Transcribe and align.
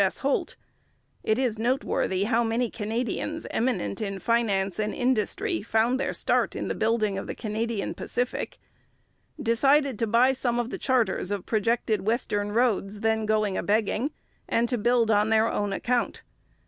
S. 0.03 0.17
Holt 0.17 0.55
it 1.23 1.37
is 1.37 1.59
noteworthy 1.59 2.23
how 2.23 2.43
many 2.43 2.71
Canadians 2.71 3.45
eminent 3.51 4.01
in 4.01 4.17
finance 4.17 4.79
and 4.79 4.95
industry 4.95 5.61
found 5.61 5.99
their 5.99 6.11
start 6.11 6.55
in 6.55 6.69
the 6.69 6.73
building 6.73 7.19
of 7.19 7.27
the 7.27 7.35
Canadian 7.35 7.93
Pacific 7.93 8.57
decided 9.39 9.99
to 9.99 10.07
buy 10.07 10.33
some 10.33 10.57
of 10.57 10.71
the 10.71 10.79
charters 10.79 11.29
of 11.29 11.45
projected 11.45 12.01
western 12.01 12.51
roads 12.51 13.01
then 13.01 13.27
going 13.27 13.59
a 13.59 13.61
begging, 13.61 14.09
and 14.49 14.67
to 14.69 14.77
build 14.79 15.11
on 15.11 15.29
their 15.29 15.47
own 15.47 15.71
account. 15.71 16.23